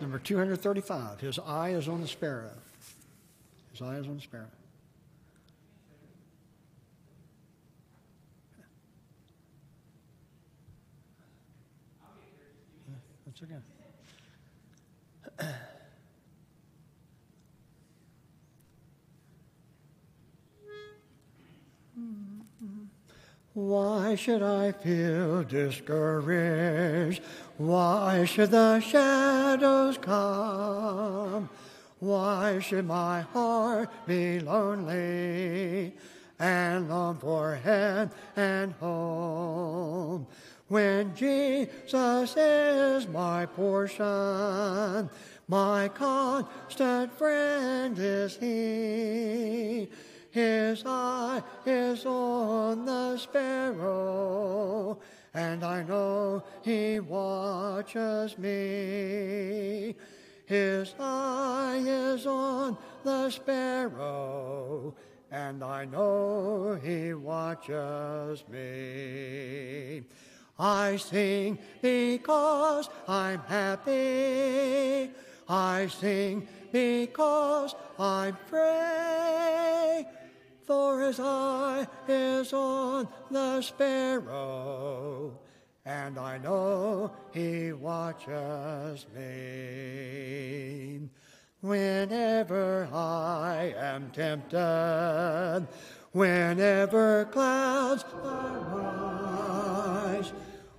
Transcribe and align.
Number 0.00 0.18
235, 0.18 1.20
his 1.20 1.38
eye 1.38 1.70
is 1.70 1.88
on 1.88 2.00
the 2.00 2.06
sparrow. 2.06 2.50
His 3.72 3.80
eye 3.80 3.96
is 3.96 4.06
on 4.06 4.16
the 4.16 4.22
sparrow. 4.22 4.44
That's 13.26 13.42
okay. 13.42 13.75
Why 23.56 24.16
should 24.16 24.42
I 24.42 24.72
feel 24.72 25.42
discouraged? 25.42 27.22
Why 27.56 28.26
should 28.26 28.50
the 28.50 28.80
shadows 28.80 29.96
come? 29.96 31.48
Why 31.98 32.58
should 32.58 32.86
my 32.86 33.22
heart 33.22 33.88
be 34.06 34.40
lonely 34.40 35.94
and 36.38 36.90
long 36.90 37.16
for 37.16 37.54
heaven 37.54 38.10
and 38.36 38.72
home? 38.72 40.26
When 40.68 41.16
Jesus 41.16 42.34
is 42.36 43.08
my 43.08 43.46
portion, 43.46 45.08
my 45.48 45.88
constant 45.94 47.10
friend 47.16 47.98
is 47.98 48.36
He. 48.36 49.88
His 50.36 50.84
eye 50.84 51.42
is 51.64 52.04
on 52.04 52.84
the 52.84 53.16
sparrow, 53.16 54.98
and 55.32 55.64
I 55.64 55.82
know 55.82 56.44
He 56.62 57.00
watches 57.00 58.36
me. 58.36 59.96
His 60.44 60.94
eye 61.00 61.82
is 61.82 62.26
on 62.26 62.76
the 63.02 63.30
sparrow, 63.30 64.94
and 65.30 65.64
I 65.64 65.86
know 65.86 66.78
He 66.84 67.14
watches 67.14 68.44
me. 68.46 70.02
I 70.58 70.96
sing 70.96 71.58
because 71.80 72.90
I'm 73.08 73.40
happy. 73.40 75.12
I 75.48 75.86
sing 75.86 76.46
because 76.70 77.74
I'm 77.98 78.36
free. 78.50 80.04
For 80.66 81.00
his 81.00 81.18
eye 81.20 81.86
is 82.08 82.52
on 82.52 83.06
the 83.30 83.62
sparrow, 83.62 85.38
and 85.84 86.18
I 86.18 86.38
know 86.38 87.12
he 87.32 87.72
watches 87.72 89.06
me. 89.14 91.08
Whenever 91.60 92.88
I 92.92 93.74
am 93.78 94.10
tempted, 94.10 95.68
whenever 96.10 97.26
clouds 97.26 98.04
arise, 98.24 100.32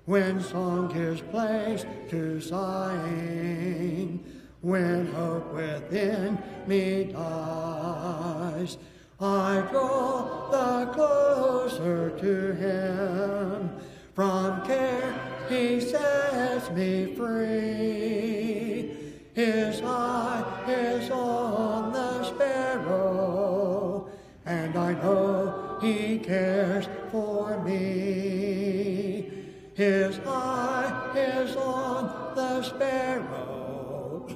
when 0.03 0.41
song 0.41 0.89
gives 0.89 1.21
place 1.21 1.85
to 2.09 2.41
sighing, 2.41 4.21
when 4.59 5.07
hope 5.13 5.53
within 5.53 6.37
me 6.67 7.05
dies, 7.05 8.77
I 9.19 9.65
draw 9.71 10.47
the 10.51 10.91
closer 10.93 12.11
to 12.11 12.53
Him. 12.53 13.71
From 14.13 14.63
care 14.63 15.15
He 15.49 15.81
sets 15.81 16.69
me 16.69 17.15
free. 17.15 18.95
His 19.33 19.81
eye 19.81 20.43
is 20.67 21.09
on 21.09 21.93
the 21.93 22.23
sparrow, 22.25 24.07
and 24.45 24.77
I 24.77 24.93
know 24.93 25.79
He 25.81 26.19
cares 26.19 26.87
for 27.11 27.59
me. 27.63 29.31
His 29.73 30.19
eye 30.27 31.11
is 31.15 31.55
on 31.55 32.35
the 32.35 32.61
sparrow, 32.61 34.27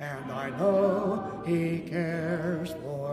and 0.00 0.32
I 0.32 0.50
know 0.50 1.42
He 1.46 1.80
cares 1.80 2.72
for 2.72 2.98
me. 2.98 3.03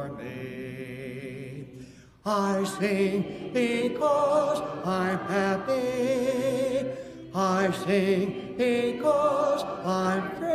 I 2.24 2.64
sing 2.66 3.50
because 3.52 4.62
I'm 4.86 5.18
happy. 5.26 6.92
I 7.34 7.72
sing 7.72 8.54
because 8.58 9.64
I'm 9.84 10.30
free. 10.36 10.52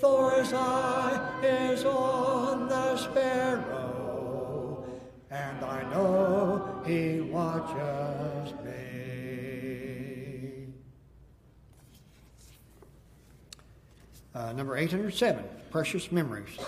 For 0.00 0.32
eye 0.34 1.38
is 1.44 1.84
on 1.84 2.68
the 2.68 2.96
sparrow, 2.96 4.84
and 5.30 5.64
I 5.64 5.82
know 5.90 6.82
he 6.84 7.20
watches 7.20 8.54
me. 8.64 8.74
Uh, 14.34 14.52
number 14.52 14.76
807, 14.76 15.44
Precious 15.70 16.10
Memories. 16.10 16.58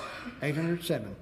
807. 0.40 1.16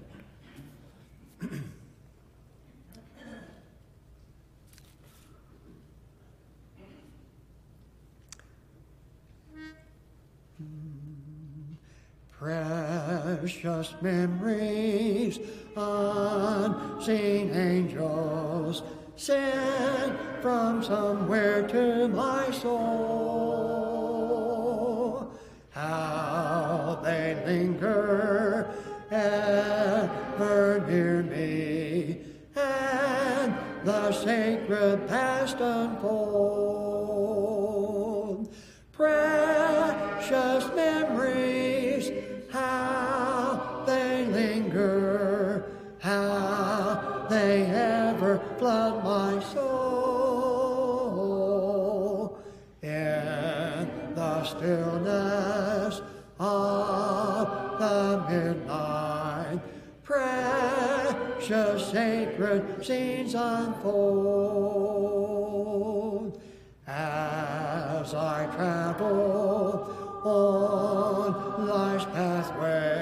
Memories, 14.00 15.38
unseen 15.76 17.50
angels 17.50 18.82
sent 19.16 20.18
from 20.40 20.82
somewhere 20.82 21.66
to 21.68 22.08
my 22.08 22.50
soul. 22.50 23.74
How 25.70 27.00
they 27.04 27.36
linger 27.46 28.68
ever 29.10 30.84
near 30.88 31.22
me, 31.22 32.20
and 32.56 33.54
the 33.84 34.12
sacred 34.12 35.06
past 35.08 35.60
unfold. 35.60 36.53
Stillness 54.56 56.00
of 56.38 57.78
the 57.78 58.24
midnight, 58.28 59.60
precious 60.02 61.86
sacred 61.90 62.84
scenes 62.84 63.34
unfold. 63.34 64.74
As 66.86 68.14
I 68.14 68.46
travel 68.54 69.90
on 70.24 71.66
life's 71.66 72.04
pathway, 72.06 72.93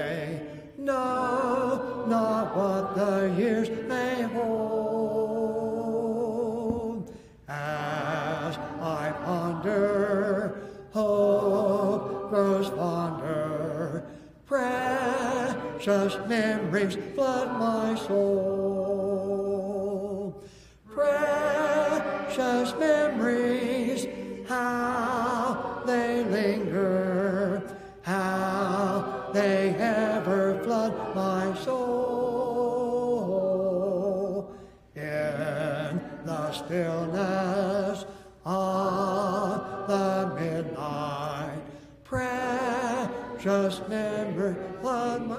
precious 43.42 43.80
memory 43.88 44.54
flood 44.80 45.28
my 45.28 45.38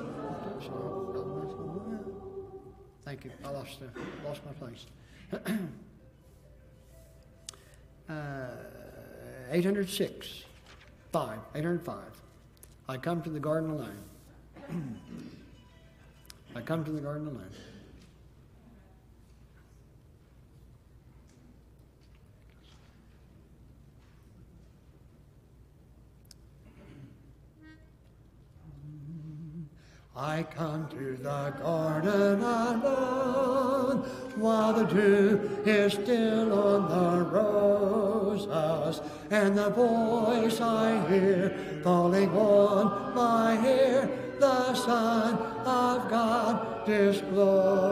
Thank 3.05 3.25
you. 3.25 3.31
I 3.43 3.49
lost, 3.49 3.79
uh, 3.81 3.87
lost 4.25 4.39
my 4.45 4.53
place. 4.53 4.85
uh, 8.09 8.47
806. 9.51 10.45
Five, 11.11 11.39
805. 11.53 11.97
I 12.87 12.97
come 12.97 13.21
to 13.21 13.29
the 13.29 13.39
garden 13.39 13.71
alone. 13.71 13.97
I 16.55 16.61
come 16.61 16.85
to 16.85 16.91
the 16.91 17.01
garden 17.01 17.27
alone. 17.27 17.51
I 30.15 30.43
come 30.43 30.87
to 30.89 31.17
the 31.17 31.53
garden 31.59 32.43
alone 32.43 33.97
while 34.35 34.71
the 34.71 34.83
dew 34.83 35.59
is 35.65 35.93
still 35.93 36.53
on 36.53 36.87
the 36.87 37.23
roses, 37.31 39.01
and 39.31 39.57
the 39.57 39.71
voice 39.71 40.61
I 40.61 41.03
hear 41.09 41.81
calling 41.83 42.29
on 42.29 43.15
my 43.15 43.57
ear, 43.67 44.07
the 44.39 44.75
Son 44.75 45.33
of 45.65 46.07
God 46.11 46.85
discloses. 46.85 47.87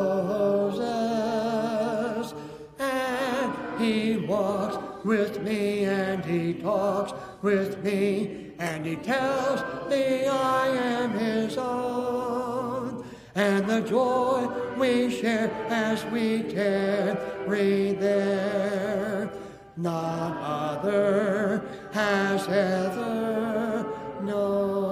And 2.77 3.81
he 3.81 4.17
walks 4.17 4.77
with 5.03 5.41
me 5.41 5.85
and 5.85 6.23
he 6.23 6.53
talks 6.53 7.13
with 7.41 7.83
me 7.83 8.50
and 8.61 8.85
he 8.85 8.95
tells 8.95 9.61
me 9.89 10.27
I 10.27 10.67
am 10.67 11.17
his 11.17 11.57
own. 11.57 13.03
And 13.33 13.65
the 13.65 13.81
joy 13.81 14.47
we 14.77 15.09
share 15.09 15.49
as 15.69 16.05
we 16.05 16.43
tarry 16.43 17.93
there, 17.93 19.31
none 19.77 20.37
other 20.37 21.63
has 21.91 22.47
ever 22.47 23.91
known. 24.21 24.85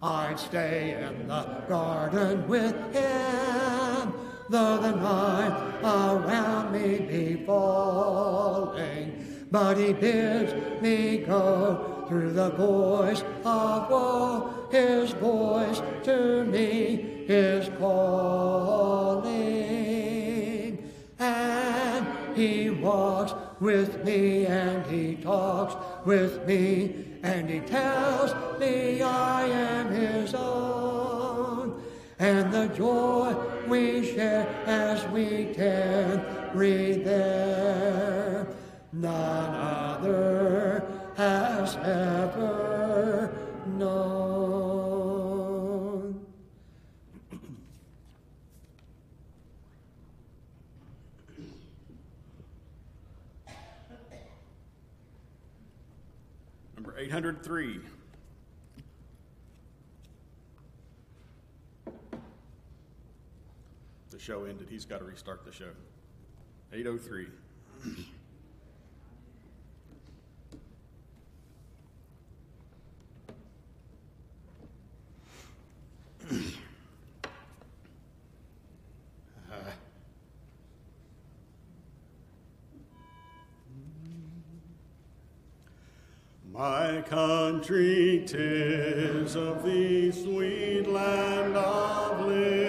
I'd 0.00 0.38
stay 0.38 0.92
in 1.02 1.26
the 1.26 1.64
garden 1.68 2.46
with 2.46 2.76
him, 2.94 4.14
though 4.48 4.78
the 4.78 4.92
night 4.92 5.80
around 5.82 6.72
me 6.72 7.00
be 7.00 7.44
falling. 7.44 9.11
But 9.52 9.76
he 9.76 9.92
bids 9.92 10.80
me 10.80 11.18
go 11.18 12.06
through 12.08 12.32
the 12.32 12.48
voice 12.50 13.22
of 13.44 13.90
woe. 13.90 14.68
His 14.70 15.10
voice 15.12 15.82
to 16.04 16.44
me 16.44 17.26
is 17.28 17.68
calling. 17.78 19.28
And 21.18 22.06
he 22.34 22.70
walks 22.70 23.34
with 23.60 24.02
me 24.06 24.46
and 24.46 24.86
he 24.86 25.16
talks 25.16 25.76
with 26.06 26.46
me 26.46 27.04
and 27.22 27.50
he 27.50 27.60
tells 27.60 28.34
me 28.58 29.02
I 29.02 29.44
am 29.44 29.92
his 29.92 30.32
own. 30.34 31.82
And 32.18 32.50
the 32.50 32.68
joy 32.68 33.36
we 33.68 34.14
share 34.14 34.48
as 34.64 35.06
we 35.08 35.52
tarry 35.52 36.94
there, 37.04 38.46
none 38.92 39.54
other 39.54 40.84
has 41.16 41.76
ever 41.76 43.32
known. 43.66 44.52
Number 56.76 56.94
803. 56.98 57.80
The 64.10 64.18
show 64.18 64.44
ended. 64.44 64.68
He's 64.68 64.84
got 64.84 64.98
to 64.98 65.04
restart 65.04 65.46
the 65.46 65.52
show. 65.52 65.70
803. 66.72 67.28
My 86.52 87.01
country, 87.12 88.24
tis 88.26 89.36
of 89.36 89.62
the 89.62 90.10
sweet 90.12 90.88
land 90.88 91.54
of 91.54 92.26
liberty, 92.26 92.61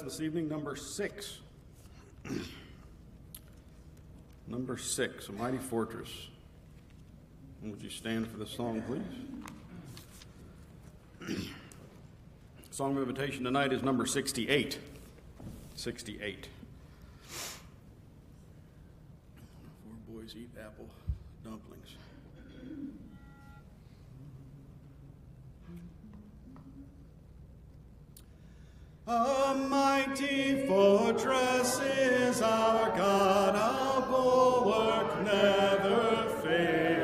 This 0.00 0.22
evening, 0.22 0.48
number 0.48 0.74
six. 0.74 1.40
number 4.46 4.78
six, 4.78 5.28
A 5.28 5.32
Mighty 5.32 5.58
Fortress. 5.58 6.28
Would 7.62 7.82
you 7.82 7.90
stand 7.90 8.26
for 8.26 8.38
the 8.38 8.46
song, 8.46 8.82
please? 11.20 11.36
song 12.70 12.96
of 12.96 13.06
invitation 13.06 13.44
tonight 13.44 13.70
is 13.70 13.82
number 13.82 14.06
68. 14.06 14.78
68. 15.74 16.48
Four 17.28 17.52
boys 20.08 20.34
eat 20.34 20.48
apple 20.58 20.88
dumplings. 21.44 21.96
A 29.04 29.52
mighty 29.68 30.64
fortress 30.68 31.80
is 31.80 32.40
our 32.40 32.96
God, 32.96 33.56
a 33.56 34.06
bulwark 34.08 35.24
never 35.24 36.28
failing. 36.40 37.01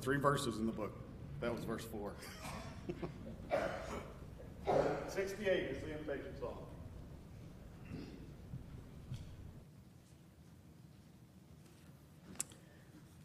Three 0.00 0.18
verses 0.18 0.58
in 0.58 0.66
the 0.66 0.72
book. 0.72 0.92
That 1.40 1.54
was 1.54 1.64
verse 1.64 1.84
four. 1.84 2.12
68 5.08 5.48
is 5.48 5.78
the 5.80 5.92
invitation 5.92 6.32
song. 6.40 6.58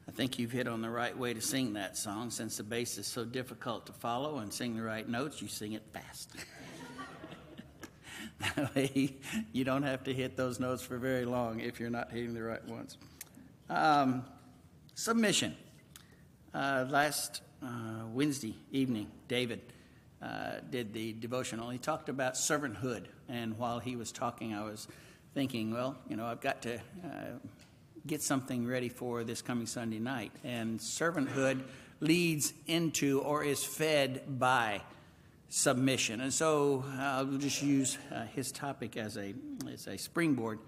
I 0.08 0.12
think 0.12 0.40
you've 0.40 0.52
hit 0.52 0.68
on 0.68 0.82
the 0.82 0.90
right 0.90 1.18
way 1.18 1.34
to 1.34 1.42
sing 1.42 1.74
that 1.74 1.98
song. 1.98 2.30
Since 2.32 2.58
the 2.58 2.64
bass 2.64 2.98
is 2.98 3.06
so 3.06 3.26
difficult 3.26 3.86
to 3.88 3.94
follow 3.94 4.38
and 4.38 4.52
sing 4.52 4.76
the 4.76 4.84
right 4.84 5.08
notes, 5.08 5.42
you 5.42 5.48
sing 5.48 5.74
it 5.74 5.84
fast. 5.92 6.32
that 8.56 8.74
way, 8.76 9.18
you 9.52 9.64
don't 9.64 9.84
have 9.84 10.04
to 10.06 10.14
hit 10.14 10.38
those 10.38 10.60
notes 10.60 10.82
for 10.82 10.98
very 10.98 11.26
long 11.26 11.60
if 11.60 11.80
you're 11.80 11.90
not 11.90 12.12
hitting 12.12 12.34
the 12.34 12.44
right 12.44 12.66
ones. 12.66 12.98
Um, 13.70 14.24
submission. 14.94 15.56
Uh, 16.56 16.86
last 16.90 17.42
uh, 17.62 18.06
Wednesday 18.14 18.56
evening, 18.72 19.12
David 19.28 19.60
uh, 20.22 20.52
did 20.72 20.94
the 20.94 21.12
devotional. 21.12 21.70
He 21.70 21.78
talked 21.78 22.08
about 22.08 22.36
servanthood, 22.36 23.08
and 23.28 23.58
while 23.58 23.80
he 23.80 23.98
was 23.98 24.14
talking, 24.14 24.54
I 24.54 24.64
was 24.64 24.88
thinking, 25.34 25.74
well, 25.74 25.98
you 26.08 26.16
know, 26.16 26.26
I've 26.26 26.40
got 26.40 26.62
to 26.62 26.76
uh, 26.76 26.80
get 28.08 28.22
something 28.22 28.66
ready 28.66 28.88
for 28.88 29.26
this 29.26 29.42
coming 29.42 29.66
Sunday 29.66 30.00
night. 30.00 30.32
And 30.46 30.80
servanthood 30.80 31.62
leads 32.00 32.54
into 32.68 33.20
or 33.20 33.44
is 33.44 33.62
fed 33.62 34.40
by 34.40 34.80
submission. 35.50 36.22
And 36.22 36.34
so 36.34 36.86
uh, 36.88 37.02
I'll 37.02 37.26
just 37.26 37.62
use 37.62 37.98
uh, 38.14 38.28
his 38.28 38.54
topic 38.54 38.96
as 38.96 39.18
a, 39.18 39.34
as 39.70 39.88
a 39.88 39.98
springboard 39.98 40.60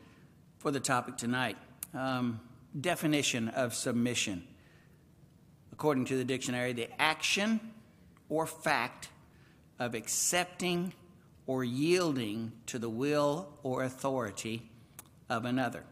for 0.58 0.70
the 0.70 0.82
topic 0.82 1.15
tonight. 1.15 1.56
Um, 1.94 2.41
definition 2.77 3.48
of 3.48 3.74
submission. 3.74 4.44
According 5.77 6.05
to 6.05 6.17
the 6.17 6.25
dictionary, 6.25 6.74
the 6.74 6.89
action 7.00 7.60
or 8.29 8.48
fact 8.48 9.10
of 9.77 9.93
accepting 9.93 10.91
or 11.46 11.63
yielding 11.63 12.51
to 12.65 12.79
the 12.79 12.89
will 12.89 13.48
or 13.62 13.84
authority 13.84 14.72
of 15.29 15.46
another 15.46 15.84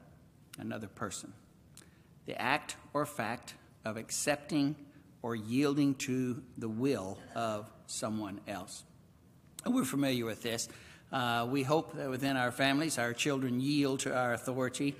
another 0.57 0.87
person. 0.87 1.33
The 2.25 2.41
act 2.41 2.77
or 2.93 3.05
fact 3.05 3.53
of 3.85 3.95
accepting 3.95 4.75
or 5.21 5.35
yielding 5.35 5.93
to 5.95 6.41
the 6.57 6.69
will 6.69 7.19
of 7.35 7.69
someone 7.85 8.41
else. 8.47 8.83
And 9.65 9.75
we're 9.75 9.85
familiar 9.85 10.25
with 10.25 10.41
this. 10.41 10.67
Uh, 11.11 11.47
we 11.47 11.61
hope 11.61 11.95
that 11.95 12.09
within 12.09 12.37
our 12.37 12.51
families, 12.51 12.97
our 12.97 13.13
children 13.13 13.61
yield 13.61 13.99
to 14.01 14.15
our 14.15 14.33
authority. 14.33 14.95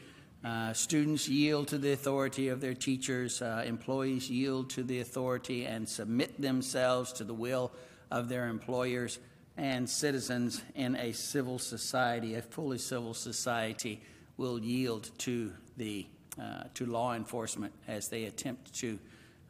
Uh, 0.46 0.72
students 0.74 1.28
yield 1.28 1.68
to 1.68 1.78
the 1.80 1.92
authority 1.92 2.50
of 2.50 2.62
their 2.62 2.76
teachers. 2.76 3.42
Uh, 3.42 3.64
employees 3.66 4.30
yield 4.30 4.70
to 4.70 4.84
the 4.84 5.00
authority 5.00 5.66
and 5.66 5.90
submit 5.90 6.40
themselves 6.40 7.12
to 7.12 7.24
the 7.24 7.34
will 7.34 7.72
of 8.12 8.30
their 8.30 8.48
employers. 8.48 9.18
And 9.58 9.90
citizens 9.90 10.62
in 10.76 10.96
a 10.98 11.14
civil 11.14 11.58
society, 11.58 12.36
a 12.36 12.44
fully 12.44 12.78
civil 12.78 13.16
society, 13.16 14.04
will 14.38 14.60
yield 14.60 15.10
to 15.20 15.52
the 15.78 16.06
uh, 16.40 16.66
to 16.76 16.86
law 16.86 17.16
enforcement 17.16 17.74
as 17.88 18.10
they 18.10 18.26
attempt 18.26 18.72
to 18.76 19.00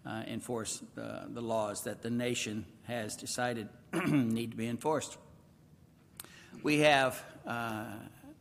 uh, 0.05 0.21
enforce 0.27 0.81
uh, 0.97 1.25
the 1.27 1.41
laws 1.41 1.83
that 1.83 2.03
the 2.03 2.09
nation 2.09 2.63
has 2.83 3.17
decided 3.17 3.67
need 4.07 4.51
to 4.51 4.57
be 4.57 4.67
enforced. 4.67 5.17
We 6.63 6.79
have 6.79 7.21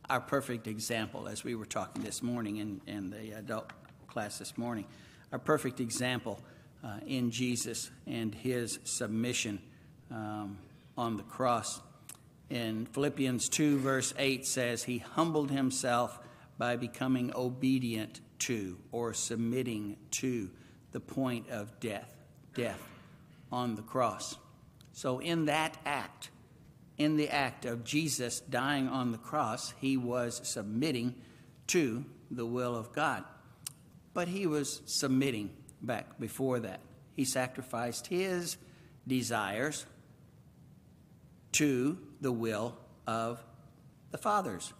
our 0.09 0.19
perfect 0.19 0.67
example, 0.67 1.27
as 1.27 1.43
we 1.43 1.55
were 1.55 1.65
talking 1.65 2.03
this 2.03 2.21
morning 2.21 2.57
in, 2.57 2.81
in 2.87 3.09
the 3.09 3.31
adult 3.31 3.71
class 4.07 4.37
this 4.37 4.57
morning, 4.57 4.85
our 5.31 5.39
perfect 5.39 5.79
example 5.79 6.39
uh, 6.83 6.97
in 7.07 7.31
Jesus 7.31 7.89
and 8.05 8.33
his 8.33 8.79
submission 8.83 9.59
um, 10.11 10.57
on 10.97 11.17
the 11.17 11.23
cross. 11.23 11.81
In 12.49 12.85
Philippians 12.85 13.49
2, 13.49 13.79
verse 13.79 14.13
8 14.17 14.45
says, 14.45 14.83
He 14.83 14.99
humbled 14.99 15.49
himself 15.49 16.19
by 16.57 16.75
becoming 16.75 17.31
obedient 17.35 18.21
to 18.39 18.77
or 18.91 19.13
submitting 19.13 19.97
to 20.11 20.51
the 20.91 20.99
point 20.99 21.49
of 21.49 21.79
death, 21.79 22.13
death 22.53 22.81
on 23.51 23.75
the 23.75 23.81
cross. 23.81 24.37
So, 24.93 25.19
in 25.19 25.45
that 25.45 25.77
act, 25.85 26.29
in 26.97 27.17
the 27.17 27.29
act 27.29 27.65
of 27.65 27.83
Jesus 27.83 28.39
dying 28.39 28.87
on 28.87 29.11
the 29.11 29.17
cross, 29.17 29.73
he 29.79 29.97
was 29.97 30.41
submitting 30.43 31.15
to 31.67 32.05
the 32.31 32.45
will 32.45 32.75
of 32.75 32.93
God. 32.93 33.23
But 34.13 34.27
he 34.27 34.47
was 34.47 34.81
submitting 34.85 35.51
back 35.81 36.19
before 36.19 36.59
that. 36.59 36.79
He 37.15 37.25
sacrificed 37.25 38.07
his 38.07 38.57
desires 39.07 39.85
to 41.53 41.97
the 42.21 42.31
will 42.31 42.77
of 43.07 43.43
the 44.11 44.17
Father's 44.17 44.73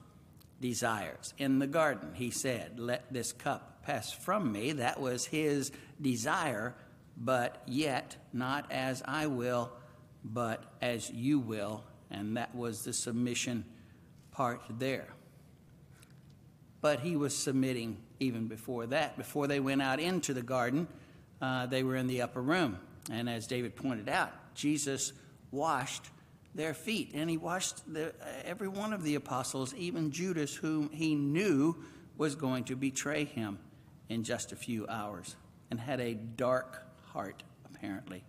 desires. 0.61 1.33
In 1.37 1.59
the 1.59 1.67
garden, 1.67 2.13
he 2.13 2.31
said, 2.31 2.79
Let 2.79 3.11
this 3.11 3.31
cup 3.31 3.83
pass 3.83 4.11
from 4.11 4.51
me. 4.51 4.73
That 4.73 4.99
was 4.99 5.25
his 5.25 5.71
desire, 6.01 6.75
but 7.17 7.61
yet 7.67 8.17
not 8.33 8.71
as 8.71 9.03
I 9.05 9.27
will, 9.27 9.71
but 10.23 10.63
as 10.81 11.09
you 11.09 11.39
will. 11.39 11.83
And 12.11 12.37
that 12.37 12.53
was 12.55 12.83
the 12.83 12.93
submission 12.93 13.65
part 14.31 14.61
there. 14.79 15.07
But 16.81 16.99
he 16.99 17.15
was 17.15 17.35
submitting 17.35 17.97
even 18.19 18.47
before 18.47 18.85
that. 18.87 19.17
Before 19.17 19.47
they 19.47 19.59
went 19.59 19.81
out 19.81 19.99
into 19.99 20.33
the 20.33 20.41
garden, 20.41 20.87
uh, 21.41 21.65
they 21.65 21.83
were 21.83 21.95
in 21.95 22.07
the 22.07 22.21
upper 22.21 22.41
room. 22.41 22.77
And 23.11 23.29
as 23.29 23.47
David 23.47 23.75
pointed 23.75 24.09
out, 24.09 24.31
Jesus 24.55 25.13
washed 25.51 26.09
their 26.53 26.73
feet. 26.73 27.11
And 27.13 27.29
he 27.29 27.37
washed 27.37 27.91
the, 27.91 28.13
every 28.43 28.67
one 28.67 28.93
of 28.93 29.03
the 29.03 29.15
apostles, 29.15 29.73
even 29.75 30.11
Judas, 30.11 30.55
whom 30.55 30.89
he 30.89 31.15
knew 31.15 31.75
was 32.17 32.35
going 32.35 32.63
to 32.65 32.75
betray 32.75 33.25
him 33.25 33.59
in 34.09 34.23
just 34.23 34.51
a 34.51 34.55
few 34.55 34.87
hours, 34.87 35.35
and 35.71 35.79
had 35.79 35.99
a 35.99 36.13
dark 36.13 36.85
heart, 37.05 37.43
apparently. 37.65 38.23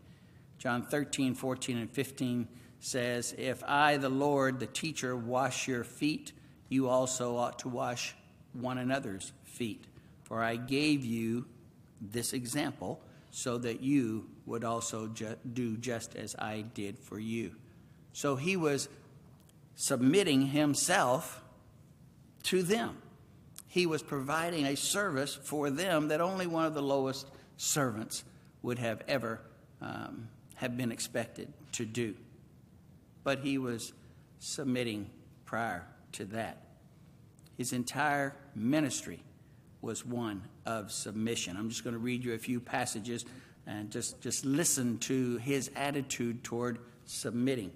John 0.59 0.83
13, 0.83 1.35
14, 1.35 1.77
and 1.77 1.91
15 1.91 2.49
says, 2.81 3.35
If 3.37 3.63
I, 3.65 3.97
the 3.97 4.09
Lord, 4.09 4.61
the 4.61 4.67
teacher, 4.67 5.17
wash 5.17 5.69
your 5.69 5.85
feet, 5.85 6.33
you 6.69 6.89
also 6.89 7.37
ought 7.37 7.61
to 7.61 7.69
wash 7.69 8.15
one 8.53 8.79
another's 8.79 9.33
feet. 9.45 9.85
For 10.25 10.43
I 10.43 10.57
gave 10.57 11.05
you 11.05 11.47
this 12.01 12.33
example 12.33 13.01
so 13.31 13.59
that 13.59 13.81
you 13.81 14.27
would 14.47 14.65
also 14.65 15.09
ju- 15.09 15.37
do 15.53 15.77
just 15.77 16.17
as 16.17 16.35
I 16.39 16.63
did 16.63 16.99
for 16.99 17.19
you. 17.19 17.55
So 18.13 18.37
he 18.37 18.57
was 18.57 18.89
submitting 19.75 20.47
himself 20.47 21.43
to 22.45 22.63
them. 22.63 22.97
He 23.69 23.85
was 23.87 24.03
providing 24.03 24.65
a 24.65 24.75
service 24.75 25.35
for 25.35 25.69
them 25.71 26.09
that 26.09 26.21
only 26.21 26.47
one 26.47 26.65
of 26.65 26.75
the 26.75 26.83
lowest 26.83 27.27
servants 27.57 28.25
would 28.63 28.79
have 28.79 29.03
ever 29.07 29.41
um, 29.83 30.29
have 30.55 30.77
been 30.77 30.91
expected 30.91 31.53
to 31.73 31.85
do. 31.85 32.15
But 33.27 33.41
he 33.41 33.59
was 33.59 33.93
submitting 34.39 35.11
prior 35.47 35.85
to 36.13 36.27
that. 36.27 36.63
His 37.59 37.73
entire 37.73 38.37
ministry 38.55 39.21
was 39.83 40.07
one 40.07 40.45
of 40.65 40.93
submission. 40.93 41.57
I'm 41.57 41.69
just 41.69 41.83
going 41.83 41.95
to 41.95 41.99
read 41.99 42.25
you 42.25 42.35
a 42.35 42.39
few 42.39 42.61
passages 42.61 43.25
and 43.67 43.91
just, 43.91 44.21
just 44.21 44.45
listen 44.45 44.99
to 44.99 45.39
his 45.39 45.73
attitude 45.75 46.45
toward 46.45 46.79
submitting. 47.05 47.73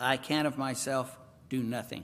I 0.00 0.16
can 0.16 0.44
of 0.46 0.58
myself 0.58 1.16
do 1.48 1.62
nothing. 1.62 2.02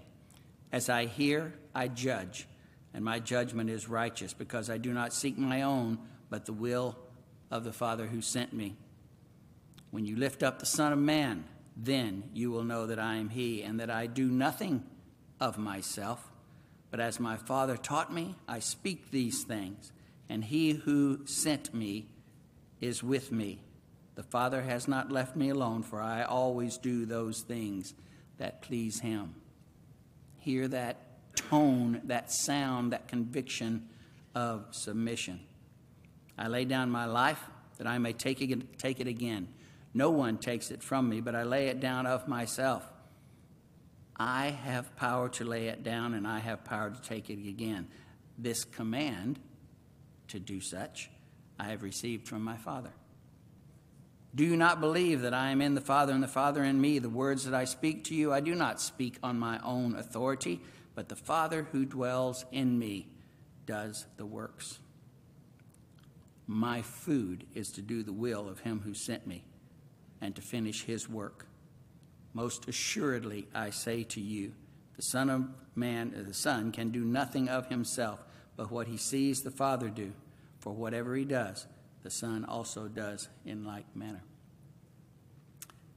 As 0.71 0.89
I 0.89 1.07
hear, 1.07 1.53
I 1.75 1.89
judge, 1.89 2.47
and 2.95 3.05
my 3.05 3.19
judgment 3.19 3.69
is 3.69 3.89
righteous, 3.89 4.33
because 4.33 4.71
I 4.71 4.79
do 4.79 4.93
not 4.93 5.13
seek 5.13 5.37
my 5.37 5.63
own, 5.63 5.99
but 6.31 6.47
the 6.47 6.53
will 6.53 6.97
of 7.51 7.65
the 7.65 7.73
Father 7.73 8.07
who 8.07 8.23
sent 8.23 8.53
me. 8.53 8.77
When 9.91 10.07
you 10.07 10.15
lift 10.15 10.45
up 10.45 10.61
the 10.61 10.67
Son 10.67 10.93
of 10.93 11.01
Man, 11.01 11.43
then 11.81 12.25
you 12.35 12.51
will 12.51 12.65
know 12.65 12.87
that 12.87 12.99
I 12.99 13.17
am 13.17 13.29
He, 13.29 13.63
and 13.63 13.79
that 13.79 13.91
I 13.91 14.07
do 14.07 14.29
nothing 14.29 14.85
of 15.41 15.57
myself, 15.57 16.29
but 16.91 16.99
as 16.99 17.21
my 17.21 17.37
Father 17.37 17.77
taught 17.77 18.13
me, 18.13 18.35
I 18.49 18.59
speak 18.59 19.11
these 19.11 19.45
things, 19.45 19.93
and 20.29 20.45
He 20.45 20.73
who 20.73 21.21
sent 21.25 21.73
me 21.73 22.09
is 22.81 23.03
with 23.03 23.31
me. 23.31 23.61
The 24.17 24.25
Father 24.25 24.63
has 24.63 24.89
not 24.89 25.13
left 25.13 25.37
me 25.37 25.51
alone, 25.51 25.85
for 25.85 26.01
I 26.01 26.25
always 26.25 26.79
do 26.79 27.07
those 27.07 27.43
things 27.43 27.95
that 28.39 28.63
please 28.63 28.99
Him. 28.99 29.37
Hear 30.39 30.67
that 30.69 30.97
tone, 31.37 32.01
that 32.05 32.33
sound, 32.33 32.93
that 32.93 33.07
conviction 33.07 33.89
of 34.35 34.67
submission. 34.73 35.41
I 36.37 36.49
lay 36.49 36.65
down 36.65 36.91
my 36.91 37.05
life 37.05 37.41
that 37.79 37.87
I 37.87 37.99
may 37.99 38.13
take 38.13 38.41
it, 38.41 38.79
take 38.79 38.99
it 38.99 39.07
again. 39.07 39.49
No 39.99 40.11
one 40.11 40.39
takes 40.39 40.71
it 40.71 40.81
from 40.81 41.09
me, 41.09 41.21
but 41.21 41.35
I 41.35 41.43
lay 41.43 41.67
it 41.67 41.81
down 41.81 42.07
of 42.07 42.29
myself. 42.29 42.89
I 44.17 44.51
have 44.51 44.95
power 44.95 45.29
to 45.31 45.45
lay 45.45 45.67
it 45.67 45.83
down, 45.83 46.15
and 46.15 46.25
I 46.25 46.39
have 46.39 46.63
power 46.63 46.91
to 46.91 47.03
take 47.03 47.31
it 47.31 47.49
again. 47.49 47.89
This 48.39 48.63
command 48.63 49.41
to 50.29 50.39
do 50.39 50.61
such 50.61 51.11
I 51.59 51.71
have 51.71 51.83
received 51.83 52.29
from 52.29 52.45
my 52.45 52.57
Father. 52.57 52.93
Do 54.33 54.45
you 54.45 54.57
not 54.57 54.81
believe 54.81 55.23
that 55.23 55.35
I 55.35 55.51
am 55.51 55.61
in 55.61 55.75
the 55.75 55.81
Father 55.81 56.13
and 56.13 56.23
the 56.23 56.29
Father 56.29 56.63
in 56.63 56.81
me? 56.81 57.01
The 57.01 57.09
words 57.09 57.45
that 57.47 57.55
I 57.55 57.65
speak 57.65 58.05
to 58.05 58.15
you, 58.15 58.33
I 58.33 58.39
do 58.39 58.55
not 58.55 58.81
speak 58.81 59.19
on 59.25 59.37
my 59.37 59.59
own 59.65 59.97
authority, 59.97 60.61
but 60.95 61.09
the 61.09 61.17
Father 61.17 61.67
who 61.73 61.85
dwells 61.85 62.45
in 62.53 62.79
me 62.79 63.09
does 63.67 64.07
the 64.17 64.27
works. 64.27 64.79
My 66.47 66.83
food 66.83 67.49
is 67.53 67.73
to 67.73 67.83
do 67.83 68.05
the 68.05 68.13
will 68.13 68.49
of 68.49 68.61
him 68.61 68.83
who 68.85 68.95
sent 68.95 69.27
me 69.27 69.45
and 70.21 70.35
to 70.37 70.43
finish 70.43 70.85
his 70.85 71.09
work. 71.09 71.47
Most 72.33 72.69
assuredly, 72.69 73.49
I 73.55 73.71
say 73.71 74.05
to 74.05 74.21
you, 74.21 74.53
the 74.97 75.03
Son 75.03 75.31
of 75.31 75.49
Man, 75.75 76.15
uh, 76.17 76.27
the 76.27 76.35
Son, 76.35 76.73
can 76.73 76.91
do 76.91 77.05
nothing 77.05 77.49
of 77.49 77.69
himself, 77.69 78.25
but 78.57 78.71
what 78.71 78.89
he 78.89 78.97
sees 78.97 79.43
the 79.43 79.51
Father 79.51 79.89
do. 79.89 80.13
For 80.59 80.73
whatever 80.73 81.15
he 81.15 81.25
does, 81.25 81.67
the 82.03 82.11
Son 82.11 82.45
also 82.45 82.89
does 82.89 83.29
in 83.47 83.65
like 83.65 83.85
manner. 83.95 84.23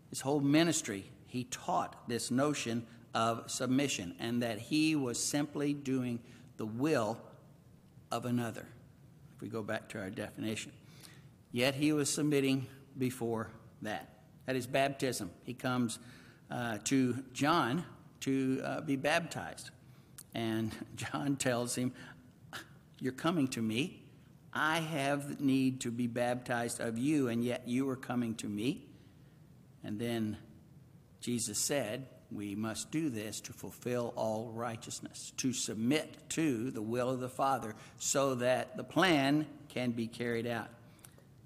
His 0.09 0.21
whole 0.21 0.39
ministry, 0.39 1.05
he 1.25 1.45
taught 1.45 2.07
this 2.07 2.29
notion 2.29 2.85
of 3.13 3.49
submission 3.49 4.15
and 4.19 4.43
that 4.43 4.59
he 4.59 4.95
was 4.95 5.21
simply 5.21 5.73
doing 5.73 6.19
the 6.57 6.65
will 6.65 7.17
of 8.11 8.25
another. 8.25 8.67
If 9.35 9.41
we 9.41 9.47
go 9.47 9.63
back 9.63 9.89
to 9.89 9.99
our 9.99 10.09
definition, 10.09 10.71
yet 11.51 11.75
he 11.75 11.91
was 11.91 12.09
submitting 12.09 12.67
before 12.97 13.49
that. 13.81 14.10
At 14.47 14.55
his 14.55 14.67
baptism, 14.67 15.31
he 15.43 15.53
comes 15.53 15.99
uh, 16.49 16.79
to 16.85 17.23
John 17.33 17.85
to 18.21 18.61
uh, 18.63 18.81
be 18.81 18.95
baptized. 18.95 19.71
And 20.33 20.71
John 20.95 21.35
tells 21.35 21.75
him, 21.75 21.93
You're 22.99 23.13
coming 23.13 23.47
to 23.49 23.61
me 23.61 24.01
I 24.53 24.79
have 24.79 25.39
need 25.39 25.81
to 25.81 25.91
be 25.91 26.07
baptized 26.07 26.81
of 26.81 26.97
you, 26.97 27.29
and 27.29 27.43
yet 27.43 27.67
you 27.67 27.89
are 27.89 27.95
coming 27.95 28.35
to 28.35 28.47
me. 28.47 28.85
And 29.83 29.97
then 29.99 30.37
Jesus 31.21 31.57
said, 31.57 32.07
We 32.31 32.55
must 32.55 32.91
do 32.91 33.09
this 33.09 33.39
to 33.41 33.53
fulfill 33.53 34.13
all 34.17 34.51
righteousness, 34.53 35.31
to 35.37 35.53
submit 35.53 36.29
to 36.29 36.69
the 36.71 36.81
will 36.81 37.09
of 37.09 37.21
the 37.21 37.29
Father, 37.29 37.75
so 37.97 38.35
that 38.35 38.75
the 38.75 38.83
plan 38.83 39.47
can 39.69 39.91
be 39.91 40.07
carried 40.07 40.47
out. 40.47 40.67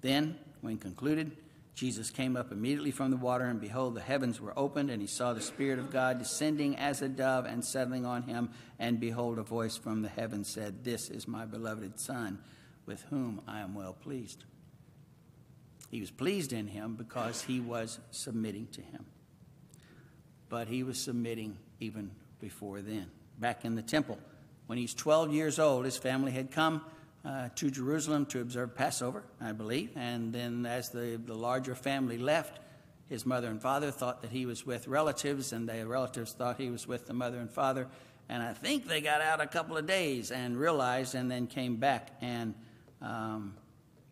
Then, 0.00 0.36
when 0.60 0.78
concluded, 0.78 1.36
Jesus 1.76 2.08
came 2.10 2.38
up 2.38 2.52
immediately 2.52 2.90
from 2.90 3.10
the 3.10 3.18
water, 3.18 3.44
and 3.44 3.60
behold, 3.60 3.94
the 3.94 4.00
heavens 4.00 4.40
were 4.40 4.58
opened, 4.58 4.90
and 4.90 5.02
he 5.02 5.06
saw 5.06 5.34
the 5.34 5.42
Spirit 5.42 5.78
of 5.78 5.90
God 5.90 6.18
descending 6.18 6.74
as 6.76 7.02
a 7.02 7.08
dove 7.08 7.44
and 7.44 7.62
settling 7.62 8.06
on 8.06 8.22
him. 8.22 8.48
And 8.78 8.98
behold, 8.98 9.38
a 9.38 9.42
voice 9.42 9.76
from 9.76 10.00
the 10.00 10.08
heavens 10.08 10.48
said, 10.48 10.84
This 10.84 11.10
is 11.10 11.28
my 11.28 11.44
beloved 11.44 12.00
Son 12.00 12.38
with 12.86 13.02
whom 13.10 13.42
I 13.46 13.60
am 13.60 13.74
well 13.74 13.92
pleased. 13.92 14.44
He 15.90 16.00
was 16.00 16.10
pleased 16.10 16.54
in 16.54 16.66
him 16.66 16.94
because 16.94 17.42
he 17.42 17.60
was 17.60 18.00
submitting 18.10 18.68
to 18.68 18.80
him. 18.80 19.04
But 20.48 20.68
he 20.68 20.82
was 20.82 20.98
submitting 20.98 21.58
even 21.78 22.10
before 22.40 22.80
then. 22.80 23.10
Back 23.38 23.66
in 23.66 23.74
the 23.74 23.82
temple, 23.82 24.18
when 24.66 24.78
he's 24.78 24.94
12 24.94 25.30
years 25.34 25.58
old, 25.58 25.84
his 25.84 25.98
family 25.98 26.32
had 26.32 26.50
come 26.50 26.80
uh, 27.26 27.48
to 27.56 27.70
Jerusalem 27.70 28.24
to 28.26 28.40
observe 28.40 28.74
Passover, 28.76 29.24
I 29.40 29.52
believe. 29.52 29.90
And 29.96 30.32
then, 30.32 30.64
as 30.64 30.90
the, 30.90 31.20
the 31.24 31.34
larger 31.34 31.74
family 31.74 32.18
left, 32.18 32.60
his 33.08 33.26
mother 33.26 33.48
and 33.48 33.60
father 33.60 33.90
thought 33.90 34.22
that 34.22 34.30
he 34.30 34.46
was 34.46 34.64
with 34.64 34.86
relatives, 34.86 35.52
and 35.52 35.68
the 35.68 35.86
relatives 35.86 36.32
thought 36.32 36.58
he 36.58 36.70
was 36.70 36.86
with 36.86 37.06
the 37.06 37.14
mother 37.14 37.38
and 37.38 37.50
father. 37.50 37.88
And 38.28 38.42
I 38.42 38.52
think 38.52 38.86
they 38.86 39.00
got 39.00 39.20
out 39.20 39.40
a 39.40 39.46
couple 39.46 39.76
of 39.76 39.86
days 39.86 40.30
and 40.30 40.56
realized, 40.56 41.14
and 41.14 41.30
then 41.30 41.46
came 41.46 41.76
back 41.76 42.12
and 42.20 42.54
um, 43.02 43.54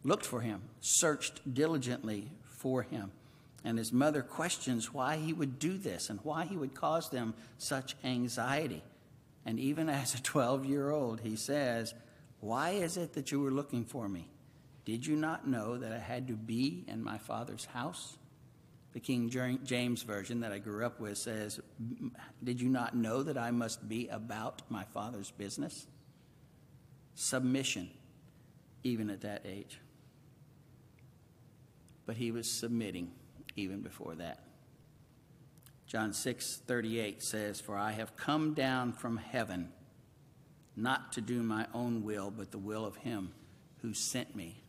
looked 0.02 0.26
for 0.26 0.40
him, 0.40 0.62
searched 0.80 1.54
diligently 1.54 2.30
for 2.42 2.82
him. 2.82 3.12
And 3.64 3.78
his 3.78 3.92
mother 3.92 4.22
questions 4.22 4.92
why 4.92 5.16
he 5.16 5.32
would 5.32 5.58
do 5.58 5.78
this 5.78 6.10
and 6.10 6.18
why 6.22 6.44
he 6.44 6.56
would 6.56 6.74
cause 6.74 7.10
them 7.10 7.34
such 7.58 7.96
anxiety. 8.04 8.82
And 9.46 9.58
even 9.58 9.88
as 9.88 10.14
a 10.14 10.22
12 10.22 10.66
year 10.66 10.90
old, 10.90 11.20
he 11.20 11.36
says, 11.36 11.94
Why 12.44 12.72
is 12.72 12.98
it 12.98 13.14
that 13.14 13.32
you 13.32 13.40
were 13.40 13.50
looking 13.50 13.86
for 13.86 14.06
me? 14.06 14.28
Did 14.84 15.06
you 15.06 15.16
not 15.16 15.48
know 15.48 15.78
that 15.78 15.92
I 15.92 15.98
had 15.98 16.28
to 16.28 16.34
be 16.34 16.84
in 16.86 17.02
my 17.02 17.16
father's 17.16 17.64
house? 17.64 18.18
The 18.92 19.00
King 19.00 19.30
James 19.30 20.02
Version 20.02 20.40
that 20.40 20.52
I 20.52 20.58
grew 20.58 20.84
up 20.84 21.00
with 21.00 21.16
says, 21.16 21.58
Did 22.42 22.60
you 22.60 22.68
not 22.68 22.94
know 22.94 23.22
that 23.22 23.38
I 23.38 23.50
must 23.50 23.88
be 23.88 24.08
about 24.08 24.60
my 24.68 24.84
father's 24.84 25.30
business? 25.30 25.86
Submission 27.14 27.88
even 28.82 29.08
at 29.08 29.22
that 29.22 29.46
age. 29.46 29.80
But 32.04 32.18
he 32.18 32.30
was 32.30 32.46
submitting 32.50 33.10
even 33.56 33.80
before 33.80 34.16
that. 34.16 34.44
John 35.86 36.12
6 36.12 36.60
38 36.66 37.22
says, 37.22 37.62
For 37.62 37.78
I 37.78 37.92
have 37.92 38.16
come 38.18 38.52
down 38.52 38.92
from 38.92 39.16
heaven 39.16 39.72
not 40.76 41.12
to 41.12 41.20
do 41.20 41.42
my 41.42 41.66
own 41.72 42.02
will, 42.02 42.30
but 42.30 42.50
the 42.50 42.58
will 42.58 42.84
of 42.84 42.96
him 42.96 43.32
who 43.82 43.94
sent 43.94 44.34
me. 44.34 44.62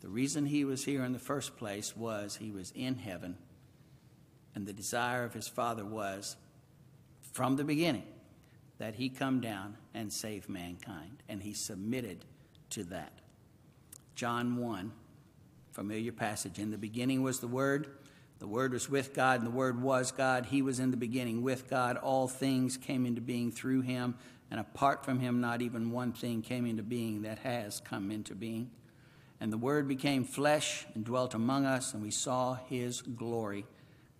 The 0.00 0.08
reason 0.08 0.46
he 0.46 0.64
was 0.64 0.84
here 0.84 1.04
in 1.04 1.12
the 1.12 1.18
first 1.18 1.56
place 1.56 1.96
was 1.96 2.36
he 2.36 2.50
was 2.50 2.72
in 2.74 2.96
heaven, 2.96 3.38
and 4.54 4.66
the 4.66 4.72
desire 4.72 5.24
of 5.24 5.32
his 5.32 5.48
Father 5.48 5.84
was, 5.84 6.36
from 7.32 7.56
the 7.56 7.64
beginning, 7.64 8.04
that 8.78 8.96
he 8.96 9.08
come 9.08 9.40
down 9.40 9.76
and 9.94 10.12
save 10.12 10.48
mankind. 10.48 11.22
And 11.28 11.42
he 11.42 11.54
submitted 11.54 12.24
to 12.70 12.84
that. 12.84 13.12
John 14.14 14.56
1, 14.56 14.92
familiar 15.72 16.12
passage. 16.12 16.58
In 16.58 16.70
the 16.70 16.78
beginning 16.78 17.22
was 17.22 17.40
the 17.40 17.48
Word. 17.48 17.88
The 18.40 18.46
Word 18.46 18.72
was 18.72 18.90
with 18.90 19.14
God, 19.14 19.40
and 19.40 19.46
the 19.46 19.54
Word 19.54 19.80
was 19.80 20.12
God. 20.12 20.46
He 20.46 20.60
was 20.60 20.80
in 20.80 20.90
the 20.90 20.96
beginning 20.96 21.42
with 21.42 21.68
God. 21.68 21.96
All 21.96 22.28
things 22.28 22.76
came 22.76 23.06
into 23.06 23.20
being 23.20 23.50
through 23.50 23.82
him, 23.82 24.16
and 24.50 24.60
apart 24.60 25.04
from 25.04 25.20
him, 25.20 25.40
not 25.40 25.62
even 25.62 25.90
one 25.90 26.12
thing 26.12 26.42
came 26.42 26.66
into 26.66 26.82
being 26.82 27.22
that 27.22 27.38
has 27.40 27.80
come 27.80 28.10
into 28.10 28.34
being. 28.34 28.70
And 29.40 29.52
the 29.52 29.58
Word 29.58 29.88
became 29.88 30.24
flesh 30.24 30.86
and 30.94 31.04
dwelt 31.04 31.34
among 31.34 31.66
us, 31.66 31.92
and 31.92 32.02
we 32.02 32.10
saw 32.10 32.58
his 32.68 33.02
glory 33.02 33.66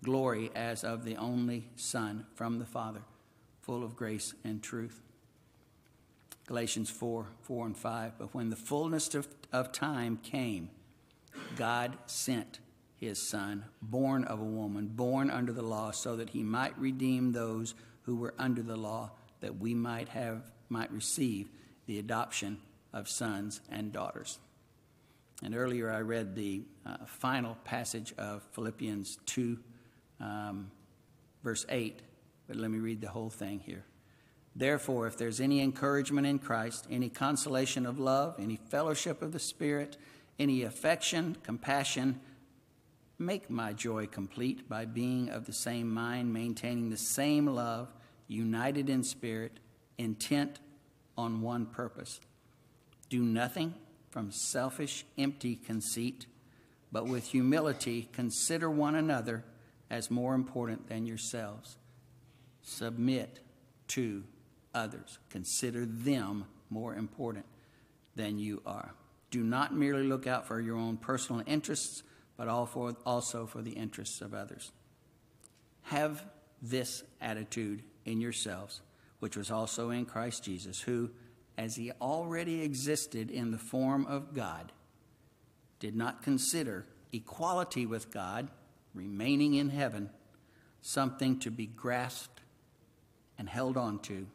glory 0.05 0.51
as 0.55 0.83
of 0.83 1.03
the 1.03 1.17
only 1.17 1.67
Son 1.75 2.27
from 2.35 2.59
the 2.59 2.65
Father, 2.65 3.01
full 3.61 3.83
of 3.83 3.95
grace 3.95 4.35
and 4.43 4.61
truth. 4.61 5.01
Galatians 6.47 6.91
4 6.91 7.25
4 7.41 7.65
and 7.65 7.75
5. 7.75 8.19
But 8.19 8.35
when 8.35 8.51
the 8.51 8.55
fullness 8.55 9.13
of, 9.15 9.27
of 9.51 9.71
time 9.71 10.17
came, 10.17 10.69
God 11.55 11.97
sent 12.05 12.59
his 12.95 13.19
Son, 13.19 13.65
born 13.81 14.23
of 14.25 14.39
a 14.39 14.43
woman, 14.43 14.87
born 14.87 15.31
under 15.31 15.51
the 15.51 15.63
law, 15.63 15.89
so 15.89 16.15
that 16.15 16.29
he 16.29 16.43
might 16.43 16.77
redeem 16.77 17.31
those 17.31 17.73
who 18.03 18.15
were 18.15 18.35
under 18.37 18.61
the 18.61 18.77
law, 18.77 19.11
that 19.41 19.59
we 19.59 19.73
might 19.73 20.09
have 20.09 20.43
might 20.69 20.91
receive 20.91 21.49
the 21.85 21.99
adoption 21.99 22.57
of 22.93 23.07
sons 23.07 23.61
and 23.69 23.91
daughters. 23.91 24.39
And 25.43 25.55
earlier 25.55 25.91
I 25.91 25.99
read 25.99 26.35
the 26.35 26.63
uh, 26.85 26.97
final 27.05 27.57
passage 27.63 28.13
of 28.17 28.41
Philippians 28.53 29.19
2, 29.25 29.59
um, 30.21 30.71
verse 31.43 31.65
8, 31.69 32.01
but 32.47 32.55
let 32.55 32.71
me 32.71 32.79
read 32.79 33.01
the 33.01 33.09
whole 33.09 33.29
thing 33.29 33.59
here. 33.59 33.83
Therefore, 34.55 35.07
if 35.07 35.17
there's 35.17 35.41
any 35.41 35.59
encouragement 35.59 36.25
in 36.25 36.39
Christ, 36.39 36.87
any 36.89 37.09
consolation 37.09 37.85
of 37.85 37.99
love, 37.99 38.35
any 38.39 38.55
fellowship 38.55 39.21
of 39.21 39.33
the 39.33 39.39
Spirit, 39.39 39.97
any 40.39 40.63
affection, 40.63 41.35
compassion, 41.43 42.21
make 43.19 43.49
my 43.49 43.73
joy 43.73 44.07
complete 44.07 44.69
by 44.69 44.85
being 44.85 45.29
of 45.29 45.45
the 45.45 45.53
same 45.53 45.93
mind, 45.93 46.33
maintaining 46.33 46.89
the 46.89 46.97
same 46.97 47.47
love, 47.47 47.91
united 48.27 48.89
in 48.89 49.03
spirit, 49.03 49.59
intent 49.97 50.59
on 51.17 51.41
one 51.41 51.65
purpose. 51.65 52.19
Do 53.09 53.21
nothing 53.21 53.73
from 54.09 54.31
selfish, 54.31 55.05
empty 55.17 55.55
conceit, 55.55 56.25
but 56.91 57.07
with 57.07 57.27
humility 57.27 58.09
consider 58.13 58.69
one 58.69 58.95
another 58.95 59.43
as 59.89 60.09
more 60.09 60.33
important 60.33 60.87
than 60.87 61.05
yourselves. 61.05 61.77
Submit 62.61 63.39
to 63.89 64.23
others. 64.73 65.19
Consider 65.29 65.85
them 65.85 66.45
more 66.69 66.95
important 66.95 67.45
than 68.15 68.39
you 68.39 68.61
are. 68.65 68.93
Do 69.29 69.43
not 69.43 69.75
merely 69.75 70.07
look 70.07 70.25
out 70.25 70.47
for 70.47 70.59
your 70.59 70.77
own 70.77 70.97
personal 70.97 71.43
interests, 71.45 72.03
but 72.37 72.47
also 72.47 73.45
for 73.45 73.61
the 73.61 73.71
interests 73.71 74.21
of 74.21 74.33
others. 74.33 74.71
Have 75.83 76.25
this 76.61 77.03
attitude 77.21 77.83
in 78.05 78.21
yourselves, 78.21 78.81
which 79.19 79.35
was 79.35 79.51
also 79.51 79.89
in 79.89 80.05
Christ 80.05 80.43
Jesus, 80.43 80.81
who, 80.81 81.09
as 81.57 81.75
he 81.75 81.91
already 82.01 82.61
existed 82.61 83.29
in 83.29 83.51
the 83.51 83.57
form 83.57 84.05
of 84.05 84.33
God, 84.33 84.71
did 85.79 85.95
not 85.95 86.23
consider 86.23 86.85
equality 87.11 87.85
with 87.85 88.11
God, 88.11 88.49
remaining 88.93 89.55
in 89.55 89.69
heaven, 89.69 90.09
something 90.81 91.39
to 91.39 91.51
be 91.51 91.65
grasped 91.65 92.41
and 93.37 93.49
held 93.49 93.77
on 93.77 93.99
to, 93.99 94.27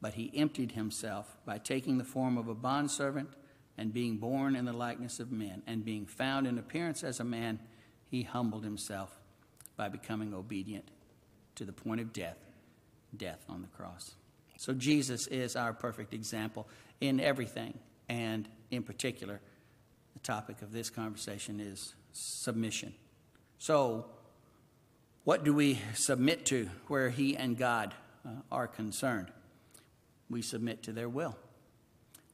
but 0.00 0.14
he 0.14 0.32
emptied 0.34 0.72
himself 0.72 1.36
by 1.44 1.58
taking 1.58 1.98
the 1.98 2.04
form 2.04 2.36
of 2.36 2.48
a 2.48 2.54
bondservant 2.54 3.30
and 3.76 3.92
being 3.92 4.16
born 4.16 4.56
in 4.56 4.64
the 4.64 4.72
likeness 4.72 5.20
of 5.20 5.30
men, 5.30 5.62
and 5.66 5.84
being 5.84 6.04
found 6.04 6.46
in 6.48 6.58
appearance 6.58 7.04
as 7.04 7.20
a 7.20 7.24
man, 7.24 7.60
he 8.10 8.22
humbled 8.24 8.64
himself 8.64 9.20
by 9.76 9.88
becoming 9.88 10.34
obedient 10.34 10.90
to 11.54 11.64
the 11.64 11.72
point 11.72 12.00
of 12.00 12.12
death, 12.12 12.38
death 13.16 13.44
on 13.48 13.62
the 13.62 13.68
cross. 13.68 14.14
So 14.56 14.72
Jesus 14.72 15.26
is 15.28 15.56
our 15.56 15.72
perfect 15.72 16.12
example 16.12 16.66
in 17.00 17.20
everything, 17.20 17.78
and 18.08 18.48
in 18.70 18.82
particular, 18.82 19.40
the 20.14 20.18
topic 20.20 20.62
of 20.62 20.72
this 20.72 20.90
conversation 20.90 21.60
is 21.60 21.94
submission. 22.12 22.92
So, 23.58 24.06
what 25.24 25.44
do 25.44 25.54
we 25.54 25.80
submit 25.94 26.46
to 26.46 26.68
where 26.88 27.10
He 27.10 27.36
and 27.36 27.56
God 27.56 27.94
uh, 28.26 28.30
are 28.50 28.66
concerned? 28.66 29.30
We 30.28 30.42
submit 30.42 30.82
to 30.84 30.92
their 30.92 31.08
will, 31.08 31.36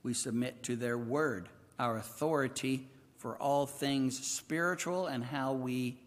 we 0.02 0.14
submit 0.14 0.62
to 0.64 0.76
their 0.76 0.96
word, 0.96 1.48
our 1.78 1.96
authority 1.96 2.88
for 3.18 3.36
all 3.36 3.66
things 3.66 4.18
spiritual 4.18 5.06
and 5.06 5.24
how 5.24 5.52
we 5.52 5.98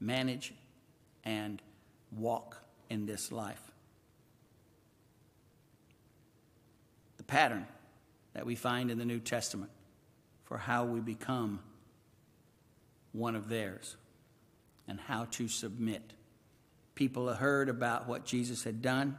manage 0.00 0.54
and 1.24 1.60
walk 2.10 2.56
in 2.88 3.06
this 3.06 3.30
life. 3.30 3.69
Pattern 7.30 7.64
that 8.34 8.44
we 8.44 8.56
find 8.56 8.90
in 8.90 8.98
the 8.98 9.04
New 9.04 9.20
Testament 9.20 9.70
for 10.42 10.58
how 10.58 10.84
we 10.84 10.98
become 10.98 11.60
one 13.12 13.36
of 13.36 13.48
theirs 13.48 13.96
and 14.88 14.98
how 14.98 15.26
to 15.26 15.46
submit. 15.46 16.12
People 16.96 17.32
heard 17.32 17.68
about 17.68 18.08
what 18.08 18.24
Jesus 18.24 18.64
had 18.64 18.82
done. 18.82 19.16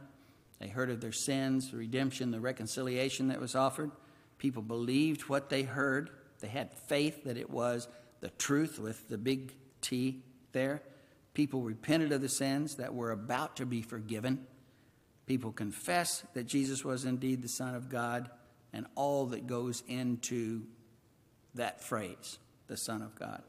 They 0.60 0.68
heard 0.68 0.90
of 0.90 1.00
their 1.00 1.10
sins, 1.12 1.70
the 1.70 1.78
redemption, 1.78 2.30
the 2.30 2.40
reconciliation 2.40 3.28
that 3.28 3.40
was 3.40 3.54
offered. 3.54 3.90
People 4.36 4.62
believed 4.62 5.22
what 5.22 5.48
they 5.48 5.62
heard. 5.62 6.10
They 6.40 6.48
had 6.48 6.74
faith 6.74 7.24
that 7.24 7.38
it 7.38 7.48
was 7.48 7.88
the 8.20 8.28
truth 8.30 8.78
with 8.78 9.08
the 9.08 9.18
big 9.18 9.54
T 9.80 10.22
there. 10.52 10.82
People 11.32 11.62
repented 11.62 12.12
of 12.12 12.20
the 12.20 12.28
sins 12.28 12.76
that 12.76 12.94
were 12.94 13.10
about 13.10 13.56
to 13.56 13.64
be 13.64 13.80
forgiven. 13.80 14.46
People 15.26 15.52
confess 15.52 16.24
that 16.34 16.46
Jesus 16.46 16.84
was 16.84 17.04
indeed 17.04 17.42
the 17.42 17.48
Son 17.48 17.74
of 17.74 17.88
God 17.88 18.30
and 18.72 18.86
all 18.94 19.26
that 19.26 19.46
goes 19.46 19.82
into 19.86 20.62
that 21.54 21.82
phrase, 21.82 22.38
the 22.66 22.76
Son 22.76 23.02
of 23.02 23.14
God. 23.14 23.42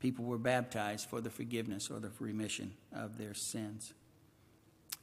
People 0.00 0.24
were 0.24 0.38
baptized 0.38 1.08
for 1.08 1.20
the 1.20 1.30
forgiveness 1.30 1.90
or 1.90 2.00
the 2.00 2.10
remission 2.18 2.74
of 2.92 3.18
their 3.18 3.34
sins. 3.34 3.94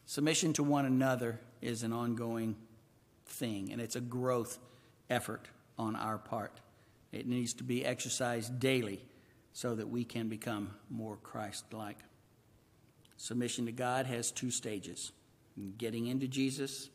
Submission 0.06 0.54
to 0.54 0.64
one 0.64 0.86
another 0.86 1.40
is 1.62 1.84
an 1.84 1.94
ongoing 1.94 2.56
thing, 3.26 3.72
and 3.72 3.80
it's 3.80 3.96
a 3.96 4.02
growth 4.02 4.60
effort 5.10 5.48
on 5.78 5.96
our 5.96 6.18
part. 6.18 6.60
It 7.12 7.28
needs 7.28 7.54
to 7.56 7.64
be 7.64 7.86
exercised 7.86 8.60
daily 8.60 9.02
so 9.54 9.76
that 9.76 9.90
we 9.90 10.04
can 10.04 10.28
become 10.28 10.72
more 10.90 11.18
Christ 11.18 11.66
like. 11.74 11.98
Submission 13.18 13.66
to 13.68 13.72
God 13.72 14.06
has 14.06 14.32
two 14.32 14.52
stages 14.52 15.12
getting 15.78 16.08
into 16.08 16.28
Jesus 16.28 16.90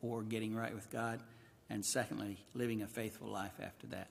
or 0.00 0.22
getting 0.22 0.54
right 0.54 0.74
with 0.74 0.90
God 0.90 1.20
and 1.68 1.84
secondly, 1.84 2.38
living 2.54 2.82
a 2.82 2.86
faithful 2.86 3.28
life 3.28 3.58
after 3.62 3.86
that. 3.88 4.08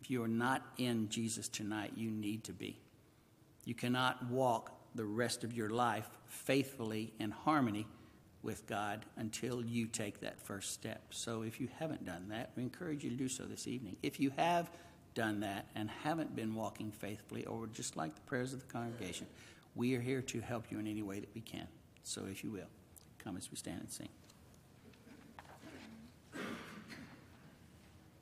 If 0.00 0.10
you 0.10 0.22
are 0.22 0.28
not 0.28 0.62
in 0.76 1.08
Jesus 1.08 1.48
tonight, 1.48 1.92
you 1.96 2.10
need 2.10 2.44
to 2.44 2.52
be. 2.52 2.78
You 3.64 3.74
cannot 3.74 4.28
walk 4.30 4.72
the 4.94 5.04
rest 5.04 5.44
of 5.44 5.52
your 5.54 5.70
life 5.70 6.08
faithfully 6.26 7.12
in 7.18 7.30
harmony 7.30 7.86
with 8.42 8.66
God 8.66 9.04
until 9.16 9.64
you 9.64 9.86
take 9.86 10.20
that 10.20 10.40
first 10.40 10.72
step. 10.72 11.00
So 11.10 11.42
if 11.42 11.60
you 11.60 11.68
haven't 11.78 12.04
done 12.04 12.28
that, 12.28 12.50
we 12.56 12.62
encourage 12.62 13.02
you 13.02 13.10
to 13.10 13.16
do 13.16 13.28
so 13.28 13.44
this 13.44 13.66
evening. 13.66 13.96
If 14.02 14.20
you 14.20 14.30
have 14.36 14.70
done 15.14 15.40
that 15.40 15.66
and 15.74 15.88
haven't 15.88 16.36
been 16.36 16.54
walking 16.54 16.90
faithfully, 16.90 17.46
or 17.46 17.66
just 17.68 17.96
like 17.96 18.14
the 18.14 18.20
prayers 18.22 18.52
of 18.52 18.60
the 18.60 18.66
congregation, 18.66 19.26
we 19.74 19.94
are 19.94 20.00
here 20.00 20.20
to 20.22 20.40
help 20.40 20.70
you 20.70 20.78
in 20.78 20.86
any 20.86 21.02
way 21.02 21.20
that 21.20 21.34
we 21.34 21.40
can. 21.40 21.66
So 22.04 22.26
if 22.30 22.44
you 22.44 22.50
will, 22.50 22.68
come 23.18 23.36
as 23.36 23.50
we 23.50 23.56
stand 23.56 23.80
and 23.80 23.90
sing. 23.90 24.08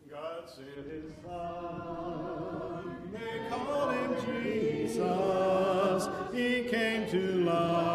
God 0.08 0.48
sent 0.48 0.86
his 0.90 1.12
son. 1.24 2.96
They 3.12 3.48
call 3.48 3.90
him 3.90 4.14
Jesus. 4.24 6.08
He 6.32 6.62
came 6.70 7.08
to 7.10 7.44
love, 7.44 7.91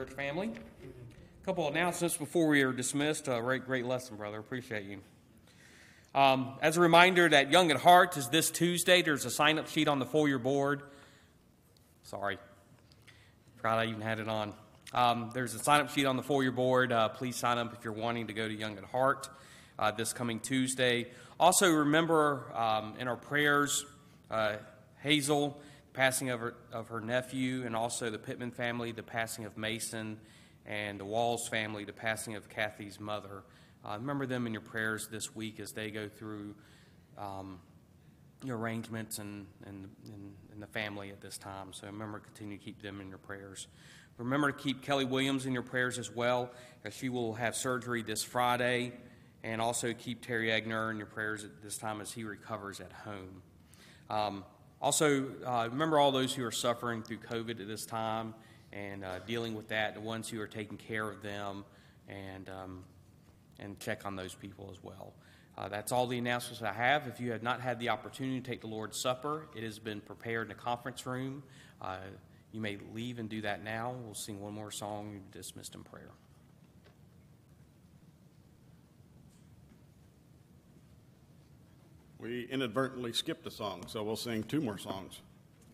church 0.00 0.10
family. 0.10 0.50
A 0.82 1.44
couple 1.44 1.68
announcements 1.68 2.16
before 2.16 2.46
we 2.46 2.62
are 2.62 2.72
dismissed. 2.72 3.28
Uh, 3.28 3.40
great, 3.40 3.66
great 3.66 3.84
lesson, 3.84 4.16
brother. 4.16 4.38
Appreciate 4.38 4.84
you. 4.84 5.00
Um, 6.14 6.54
as 6.62 6.76
a 6.76 6.80
reminder, 6.80 7.28
that 7.28 7.50
Young 7.50 7.70
at 7.70 7.76
Heart 7.76 8.16
is 8.16 8.28
this 8.28 8.50
Tuesday. 8.50 9.02
There's 9.02 9.24
a 9.24 9.30
sign 9.30 9.58
up 9.58 9.68
sheet 9.68 9.88
on 9.88 9.98
the 9.98 10.06
foyer 10.06 10.38
board. 10.38 10.82
Sorry. 12.04 12.38
Forgot 13.60 13.80
I 13.80 13.84
even 13.88 14.00
had 14.00 14.20
it 14.20 14.28
on. 14.28 14.54
Um, 14.94 15.32
there's 15.34 15.52
a 15.52 15.58
sign 15.58 15.82
up 15.82 15.90
sheet 15.90 16.06
on 16.06 16.16
the 16.16 16.22
foyer 16.22 16.50
board. 16.50 16.92
Uh, 16.92 17.10
please 17.10 17.36
sign 17.36 17.58
up 17.58 17.74
if 17.74 17.84
you're 17.84 17.92
wanting 17.92 18.28
to 18.28 18.32
go 18.32 18.48
to 18.48 18.54
Young 18.54 18.78
at 18.78 18.84
Heart 18.84 19.28
uh, 19.78 19.90
this 19.90 20.14
coming 20.14 20.40
Tuesday. 20.40 21.08
Also, 21.38 21.70
remember 21.70 22.50
um, 22.56 22.94
in 22.98 23.06
our 23.06 23.18
prayers, 23.18 23.84
uh, 24.30 24.54
Hazel, 25.02 25.60
passing 25.92 26.30
of 26.30 26.40
her, 26.40 26.54
of 26.72 26.88
her 26.88 27.02
nephew, 27.02 27.64
and 27.66 27.76
also 27.76 28.08
the 28.08 28.18
Pittman 28.18 28.50
family, 28.50 28.92
the 28.92 29.02
passing 29.02 29.44
of 29.44 29.58
Mason, 29.58 30.16
and 30.64 30.98
the 30.98 31.04
Walls 31.04 31.46
family, 31.46 31.84
the 31.84 31.92
passing 31.92 32.36
of 32.36 32.48
Kathy's 32.48 32.98
mother. 32.98 33.42
Uh, 33.84 33.98
remember 34.00 34.24
them 34.24 34.46
in 34.46 34.54
your 34.54 34.62
prayers 34.62 35.06
this 35.08 35.36
week 35.36 35.60
as 35.60 35.72
they 35.72 35.90
go 35.90 36.08
through 36.08 36.54
um, 37.18 37.58
arrangements 38.48 39.18
and, 39.18 39.46
and, 39.66 39.88
and, 40.06 40.32
and 40.52 40.62
the 40.62 40.66
family 40.66 41.10
at 41.10 41.20
this 41.20 41.36
time. 41.36 41.72
So 41.72 41.86
remember, 41.86 42.18
continue 42.18 42.58
to 42.58 42.64
keep 42.64 42.80
them 42.82 43.00
in 43.00 43.08
your 43.08 43.18
prayers. 43.18 43.66
Remember 44.16 44.52
to 44.52 44.58
keep 44.58 44.82
Kelly 44.82 45.04
Williams 45.04 45.46
in 45.46 45.52
your 45.52 45.62
prayers 45.62 45.98
as 45.98 46.10
well, 46.10 46.50
as 46.84 46.94
she 46.94 47.08
will 47.08 47.34
have 47.34 47.56
surgery 47.56 48.02
this 48.02 48.22
Friday. 48.22 48.92
And 49.42 49.60
also 49.62 49.94
keep 49.94 50.24
Terry 50.24 50.48
Egner 50.48 50.90
in 50.90 50.98
your 50.98 51.06
prayers 51.06 51.44
at 51.44 51.62
this 51.62 51.78
time 51.78 52.02
as 52.02 52.12
he 52.12 52.24
recovers 52.24 52.80
at 52.80 52.92
home. 52.92 53.42
Um, 54.10 54.44
also, 54.82 55.28
uh, 55.46 55.68
remember 55.70 55.98
all 55.98 56.12
those 56.12 56.34
who 56.34 56.44
are 56.44 56.50
suffering 56.50 57.02
through 57.02 57.18
COVID 57.18 57.60
at 57.60 57.66
this 57.66 57.86
time 57.86 58.34
and 58.72 59.04
uh, 59.04 59.18
dealing 59.20 59.54
with 59.54 59.68
that, 59.68 59.94
the 59.94 60.00
ones 60.00 60.28
who 60.28 60.40
are 60.40 60.46
taking 60.46 60.76
care 60.76 61.08
of 61.08 61.22
them, 61.22 61.64
and, 62.08 62.48
um, 62.48 62.84
and 63.58 63.78
check 63.78 64.04
on 64.04 64.16
those 64.16 64.34
people 64.34 64.68
as 64.70 64.82
well. 64.82 65.14
Uh, 65.60 65.68
that's 65.68 65.92
all 65.92 66.06
the 66.06 66.16
announcements 66.16 66.62
I 66.62 66.72
have. 66.72 67.06
If 67.06 67.20
you 67.20 67.32
have 67.32 67.42
not 67.42 67.60
had 67.60 67.78
the 67.78 67.90
opportunity 67.90 68.40
to 68.40 68.50
take 68.50 68.62
the 68.62 68.66
Lord's 68.66 68.98
Supper, 68.98 69.46
it 69.54 69.62
has 69.62 69.78
been 69.78 70.00
prepared 70.00 70.44
in 70.44 70.48
the 70.48 70.54
conference 70.54 71.04
room. 71.04 71.42
Uh, 71.82 71.98
you 72.50 72.62
may 72.62 72.78
leave 72.94 73.18
and 73.18 73.28
do 73.28 73.42
that 73.42 73.62
now. 73.62 73.94
We'll 74.02 74.14
sing 74.14 74.40
one 74.40 74.54
more 74.54 74.70
song 74.70 75.10
and 75.10 75.30
be 75.30 75.38
dismissed 75.38 75.74
in 75.74 75.84
prayer. 75.84 76.12
We 82.18 82.48
inadvertently 82.50 83.12
skipped 83.12 83.46
a 83.46 83.50
song, 83.50 83.84
so 83.86 84.02
we'll 84.02 84.16
sing 84.16 84.42
two 84.44 84.62
more 84.62 84.78
songs 84.78 85.20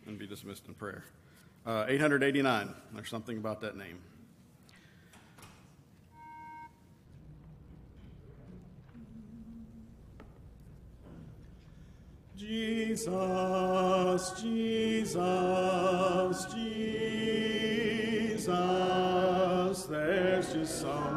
and 0.07 0.19
be 0.19 0.27
dismissed 0.27 0.67
in 0.67 0.75
prayer. 0.75 1.05
Uh, 1.65 1.85
889, 1.87 2.75
there's 2.93 3.09
something 3.09 3.39
about 3.39 3.61
that 3.61 3.77
name. 3.77 4.01
Jesus, 12.37 13.15
Jesus, 14.43 15.17
Jesus, 16.53 17.07
there's 19.85 20.53
just 20.53 20.81
something 20.83 21.16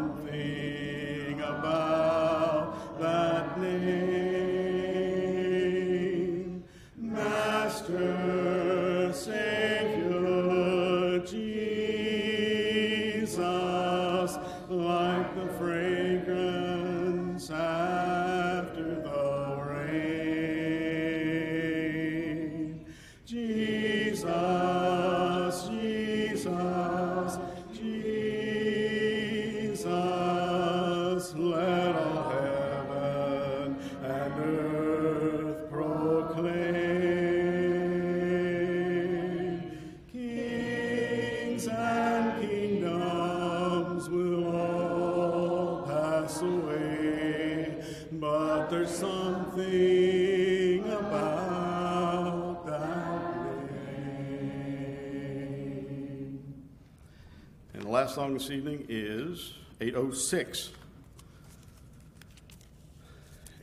the 57.90 57.96
last 57.96 58.14
song 58.14 58.36
this 58.36 58.52
evening 58.52 58.86
is 58.88 59.54
806. 59.82 60.70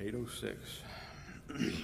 806. 0.00 0.80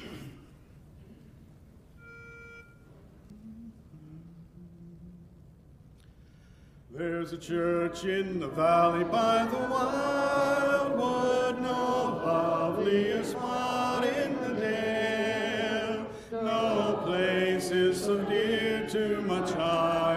There's 6.90 7.32
a 7.32 7.38
church 7.38 8.06
in 8.06 8.40
the 8.40 8.48
valley 8.48 9.04
by 9.04 9.44
the 9.44 9.58
wildwood, 9.58 11.62
no 11.62 12.20
lovelier 12.26 13.22
spot 13.22 14.04
in 14.04 14.34
the 14.42 14.54
dale. 14.54 16.06
No 16.32 17.02
place 17.04 17.70
is 17.70 18.02
so 18.02 18.18
dear 18.24 18.84
to 18.88 19.20
my 19.20 19.46
childhood 19.46 20.11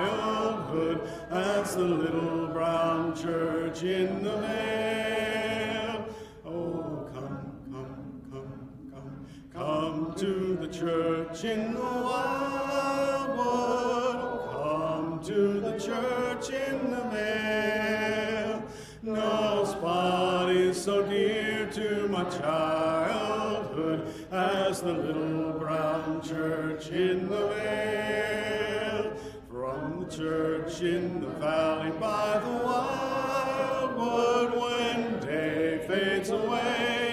the 1.76 1.84
little 1.84 2.48
brown 2.48 3.14
church 3.14 3.84
in 3.84 4.24
the 4.24 4.38
vale. 4.38 6.06
Oh, 6.46 7.10
come, 7.14 7.52
come, 7.70 8.22
come, 8.32 8.70
come, 8.94 9.28
come 9.54 10.16
to 10.16 10.56
the 10.56 10.68
church 10.70 11.44
in 11.44 11.74
the 11.74 11.82
wildwood. 11.82 13.36
Come 14.54 15.20
to 15.26 15.60
the 15.60 15.78
church 15.78 16.50
in 16.52 16.92
the 16.92 17.02
vale. 17.12 18.64
No 19.02 19.66
spot 19.66 20.52
is 20.52 20.82
so 20.82 21.04
dear 21.04 21.70
to 21.72 22.08
my 22.08 22.24
childhood 22.24 24.08
as 24.32 24.80
the 24.80 24.94
little 24.94 25.52
brown 25.60 26.22
church 26.22 26.88
in 26.92 27.28
the 27.28 27.48
vale. 27.48 27.95
Church 30.16 30.80
in 30.80 31.20
the 31.20 31.28
valley 31.28 31.92
by 32.00 32.40
the 32.40 32.50
wildwood, 32.66 34.52
when 34.58 35.20
day 35.20 35.84
fades 35.86 36.30
away 36.30 37.05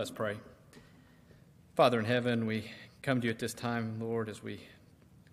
Let's 0.00 0.10
pray. 0.10 0.38
Father 1.76 1.98
in 1.98 2.06
heaven, 2.06 2.46
we 2.46 2.64
come 3.02 3.20
to 3.20 3.26
you 3.26 3.30
at 3.30 3.38
this 3.38 3.52
time, 3.52 3.98
Lord, 4.00 4.30
as 4.30 4.42
we 4.42 4.58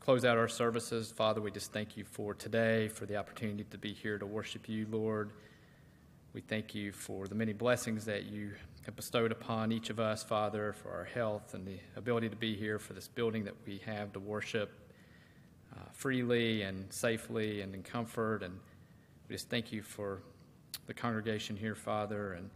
close 0.02 0.26
out 0.26 0.38
our 0.38 0.50
services. 0.50 1.10
Father, 1.10 1.40
we 1.40 1.52
just 1.52 1.72
thank 1.72 1.96
you 1.96 2.04
for 2.04 2.34
today, 2.34 2.90
for 2.90 3.06
the 3.06 3.16
opportunity 3.16 3.64
to 3.64 3.78
be 3.78 3.94
here 3.94 4.18
to 4.20 4.26
worship 4.26 4.68
you, 4.68 4.86
Lord. 4.92 5.32
We 6.34 6.42
thank 6.42 6.76
you 6.76 6.92
for 6.92 7.30
the 7.30 7.34
many 7.34 7.54
blessings 7.54 8.04
that 8.08 8.26
you 8.26 8.56
have 8.84 8.94
bestowed 8.98 9.32
upon 9.32 9.72
each 9.72 9.90
of 9.90 10.02
us, 10.02 10.22
Father, 10.22 10.74
for 10.74 10.92
our 10.92 11.06
health 11.06 11.54
and 11.54 11.66
the 11.66 11.80
ability 11.96 12.28
to 12.28 12.36
be 12.36 12.54
here, 12.54 12.78
for 12.78 12.92
this 12.92 13.08
building 13.08 13.46
that 13.46 13.56
we 13.66 13.80
have 13.86 14.12
to 14.12 14.20
worship 14.20 14.70
uh, 15.78 15.86
freely 15.94 16.64
and 16.64 16.92
safely 16.92 17.62
and 17.62 17.74
in 17.74 17.84
comfort. 17.84 18.44
And 18.44 18.60
we 19.30 19.36
just 19.36 19.50
thank 19.50 19.72
you 19.72 19.82
for 19.82 20.24
the 20.88 20.94
congregation 20.94 21.56
here, 21.56 21.74
Father, 21.74 22.34
and 22.34 22.50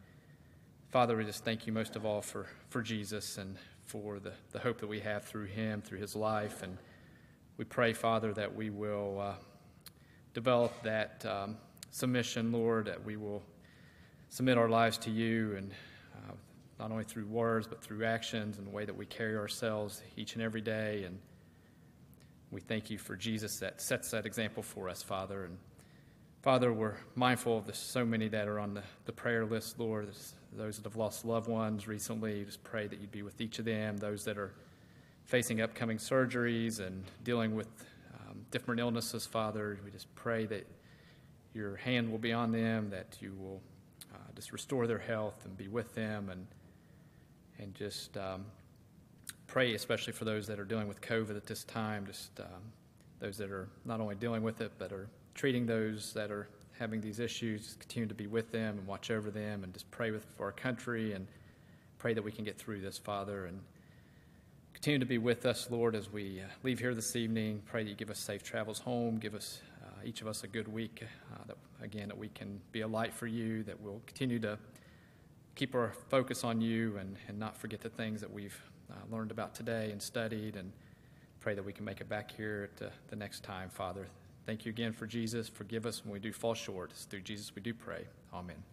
Father, 0.91 1.15
we 1.15 1.23
just 1.23 1.45
thank 1.45 1.65
you 1.65 1.71
most 1.71 1.95
of 1.95 2.06
all 2.06 2.21
for, 2.21 2.47
for 2.67 2.82
Jesus 2.82 3.38
and 3.38 3.56
for 3.86 4.19
the, 4.19 4.34
the 4.51 4.60
hope 4.60 4.77
that 4.82 4.88
we 4.88 4.99
have 4.99 5.23
through 5.23 5.45
him, 5.45 5.82
through 5.82 5.99
his 5.99 6.17
life. 6.17 6.63
And 6.63 6.77
we 7.56 7.63
pray, 7.63 7.93
Father, 7.93 8.34
that 8.34 8.54
we 8.54 8.69
will 8.69 9.21
uh, 9.21 9.34
develop 10.34 10.73
that, 10.84 11.25
um, 11.25 11.56
submission, 11.91 12.51
Lord, 12.51 12.88
that 12.88 13.01
we 13.06 13.15
will 13.15 13.41
submit 14.27 14.58
our 14.58 14.67
lives 14.67 14.97
to 14.99 15.10
you 15.10 15.56
and 15.56 15.71
uh, 16.13 16.34
not 16.77 16.91
only 16.91 17.06
through 17.06 17.25
words, 17.27 17.67
but 17.67 17.82
through 17.82 18.04
actions 18.04 18.58
and 18.58 18.67
the 18.67 18.71
way 18.71 18.84
that 18.84 18.95
we 18.95 19.06
carry 19.06 19.38
ourselves 19.38 20.04
each 20.17 20.34
and 20.34 20.43
every 20.43 20.62
day. 20.62 21.06
And 21.06 21.19
we 22.51 22.60
thank 22.60 22.89
you 22.89 22.97
for 22.97 23.15
Jesus 23.15 23.60
that 23.60 23.80
sets 23.80 24.12
that 24.12 24.25
example 24.25 24.62
for 24.62 24.89
us, 24.89 25.01
Father. 25.01 25.45
And 25.45 25.58
Father, 26.41 26.73
we're 26.73 26.97
mindful 27.15 27.58
of 27.58 27.65
the 27.65 27.73
so 27.73 28.04
many 28.04 28.27
that 28.27 28.49
are 28.49 28.60
on 28.60 28.73
the, 28.73 28.84
the 29.06 29.13
prayer 29.13 29.45
list, 29.45 29.80
Lord. 29.80 30.08
There's 30.08 30.34
those 30.53 30.77
that 30.77 30.83
have 30.85 30.95
lost 30.95 31.25
loved 31.25 31.47
ones 31.47 31.87
recently. 31.87 32.43
Just 32.43 32.63
pray 32.63 32.87
that 32.87 32.99
you'd 32.99 33.11
be 33.11 33.21
with 33.21 33.39
each 33.39 33.59
of 33.59 33.65
them. 33.65 33.97
Those 33.97 34.25
that 34.25 34.37
are 34.37 34.53
facing 35.25 35.61
upcoming 35.61 35.97
surgeries 35.97 36.79
and 36.79 37.03
dealing 37.23 37.55
with 37.55 37.69
um, 38.13 38.45
different 38.51 38.79
illnesses, 38.79 39.25
Father, 39.25 39.79
we 39.83 39.91
just 39.91 40.13
pray 40.15 40.45
that 40.47 40.67
your 41.53 41.75
hand 41.77 42.11
will 42.11 42.17
be 42.17 42.33
on 42.33 42.51
them, 42.51 42.89
that 42.89 43.17
you 43.19 43.33
will 43.39 43.61
uh, 44.13 44.17
just 44.35 44.51
restore 44.51 44.87
their 44.87 44.99
health 44.99 45.45
and 45.45 45.57
be 45.57 45.67
with 45.67 45.93
them, 45.95 46.29
and 46.29 46.45
and 47.59 47.75
just 47.75 48.17
um, 48.17 48.45
pray, 49.47 49.75
especially 49.75 50.13
for 50.13 50.25
those 50.25 50.47
that 50.47 50.59
are 50.59 50.65
dealing 50.65 50.87
with 50.87 50.99
COVID 51.01 51.35
at 51.35 51.45
this 51.45 51.63
time. 51.63 52.05
Just 52.05 52.39
um, 52.39 52.61
those 53.19 53.37
that 53.37 53.51
are 53.51 53.69
not 53.85 54.01
only 54.01 54.15
dealing 54.15 54.41
with 54.41 54.61
it, 54.61 54.71
but 54.77 54.91
are 54.91 55.07
treating 55.35 55.65
those 55.65 56.13
that 56.13 56.31
are 56.31 56.47
having 56.82 57.00
these 57.00 57.20
issues. 57.20 57.78
Continue 57.80 58.08
to 58.08 58.15
be 58.15 58.26
with 58.26 58.52
them 58.52 58.80
and 58.80 58.88
watch 58.88 59.12
over 59.12 59.30
them, 59.30 59.63
and 59.63 59.72
just 59.72 59.89
pray 59.91 60.10
with 60.10 60.26
for 60.36 60.46
our 60.46 60.52
country 60.52 61.13
and 61.13 61.28
pray 62.00 62.15
that 62.15 62.24
we 62.24 62.32
can 62.32 62.44
get 62.44 62.58
through 62.58 62.82
this, 62.82 62.98
Father, 62.98 63.46
and 63.46 63.60
continue 64.74 64.98
to 64.98 65.06
be 65.06 65.20
with 65.20 65.46
us, 65.46 65.70
Lord, 65.70 65.96
as 65.96 66.12
we 66.12 66.41
uh, 66.41 66.46
leave 66.63 66.80
here 66.80 66.96
this 66.96 67.15
evening. 67.15 67.62
Pray 67.67 67.84
that 67.84 67.89
you 67.91 67.96
give 67.96 68.10
us 68.10 68.17
safe 68.17 68.41
travels 68.41 68.80
home, 68.80 69.20
give 69.20 69.36
us 69.36 69.62
uh, 69.84 69.89
each 70.04 70.22
of 70.22 70.28
us 70.28 70.44
a 70.44 70.48
good 70.48 70.67
week. 70.67 71.04
Uh, 71.32 71.44
that 71.46 71.58
again, 71.84 72.08
that 72.08 72.17
we 72.17 72.30
can 72.30 72.60
be 72.72 72.82
a 72.82 72.88
light 72.88 73.13
for 73.13 73.28
you. 73.28 73.62
That 73.62 73.80
we'll 73.80 74.02
continue 74.08 74.39
to 74.39 74.58
keep 75.54 75.76
our 75.76 75.94
focus 76.10 76.44
on 76.44 76.62
you 76.62 76.98
and, 76.98 77.15
and 77.28 77.38
not 77.38 77.56
forget 77.56 77.82
the 77.82 77.89
things 77.89 78.22
that 78.22 78.34
we've 78.34 78.60
uh, 78.89 78.96
learned 79.15 79.30
about 79.30 79.54
today 79.54 79.91
and 79.91 80.02
studied. 80.02 80.56
And 80.56 80.72
pray 81.41 81.54
that 81.54 81.63
we 81.63 81.74
can 81.74 81.86
make 81.86 82.02
it 82.02 82.10
back 82.10 82.32
here 82.32 82.72
at 82.76 82.88
uh, 82.88 82.89
the 83.10 83.15
next 83.15 83.44
time, 83.44 83.70
Father. 83.70 84.08
Thank 84.45 84.65
you 84.65 84.69
again 84.69 84.91
for 84.91 85.06
Jesus. 85.06 85.47
Forgive 85.47 85.86
us 85.86 86.04
when 86.04 86.13
we 86.13 86.19
do 86.19 86.34
fall 86.34 86.54
short. 86.54 86.91
It's 86.91 87.06
through 87.06 87.21
Jesus 87.21 87.54
we 87.56 87.62
do 87.62 87.73
pray. 87.73 88.06
Amen. 88.34 88.63